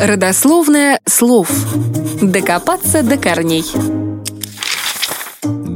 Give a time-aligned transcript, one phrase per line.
[0.00, 1.50] Родословное слов.
[2.22, 3.64] Докопаться до корней.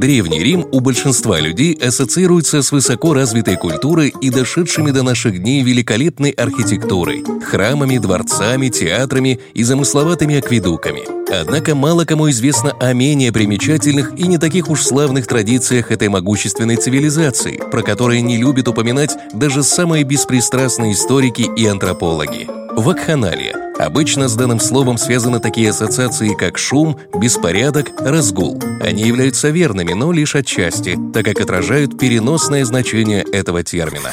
[0.05, 5.63] Древний Рим у большинства людей ассоциируется с высоко развитой культурой и дошедшими до наших дней
[5.63, 11.01] великолепной архитектурой, храмами, дворцами, театрами и замысловатыми акведуками.
[11.33, 16.75] Однако мало кому известно о менее примечательных и не таких уж славных традициях этой могущественной
[16.75, 22.47] цивилизации, про которые не любят упоминать даже самые беспристрастные историки и антропологи.
[22.77, 28.61] Вакханалия– Обычно с данным словом связаны такие ассоциации, как шум, беспорядок, разгул.
[28.81, 34.11] Они являются верными, но лишь отчасти, так как отражают переносное значение этого термина.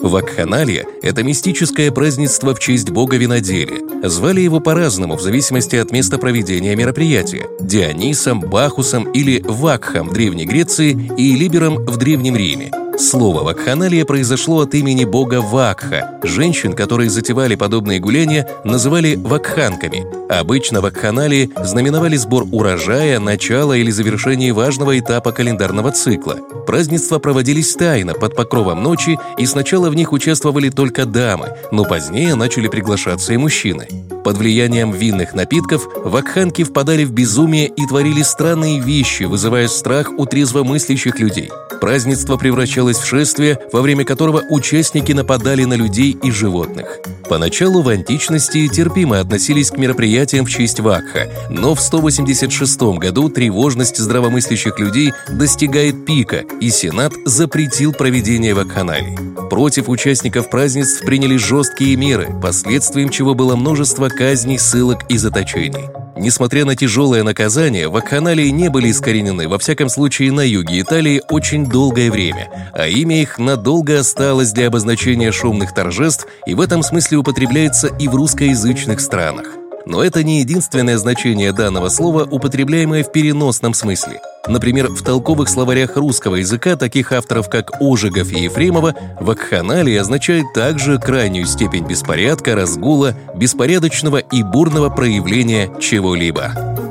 [0.00, 4.08] Вакханалия– это мистическое празднество в честь бога виноделия.
[4.08, 10.46] Звали его по-разному, в зависимости от места проведения мероприятия– Дионисом, Бахусом или Вакхом в Древней
[10.46, 16.20] Греции и Либером в Древнем Риме– Слово «вакханалия» произошло от имени бога Вакха.
[16.22, 20.06] Женщин, которые затевали подобные гуляния, называли вакханками.
[20.28, 26.38] Обычно вакханалии знаменовали сбор урожая, начало или завершение важного этапа календарного цикла.
[26.64, 32.36] Празднества проводились тайно, под покровом ночи, и сначала в них участвовали только дамы, но позднее
[32.36, 33.88] начали приглашаться и мужчины.
[34.24, 40.24] Под влиянием винных напитков вакханки впадали в безумие и творили странные вещи, вызывая страх у
[40.26, 41.50] трезвомыслящих людей.
[41.80, 47.00] Празднество превращалось в шествие, во время которого участники нападали на людей и животных.
[47.28, 53.96] Поначалу в античности терпимо относились к мероприятиям в честь Вакха, но в 186 году тревожность
[53.96, 59.16] здравомыслящих людей достигает пика, и Сенат запретил проведение вакханалий.
[59.48, 66.01] Против участников празднеств приняли жесткие меры, последствием чего было множество казней, ссылок и заточений.
[66.16, 71.66] Несмотря на тяжелое наказание, вакханалии не были искоренены, во всяком случае на юге Италии, очень
[71.66, 77.18] долгое время, а имя их надолго осталось для обозначения шумных торжеств и в этом смысле
[77.18, 79.61] употребляется и в русскоязычных странах.
[79.86, 85.96] Но это не единственное значение данного слова, употребляемое в переносном смысле– Например, в толковых словарях
[85.96, 93.14] русского языка таких авторов, как Ожегов и Ефремова, вакханалия означает также крайнюю степень беспорядка, разгула,
[93.36, 96.81] беспорядочного и бурного проявления чего-либо.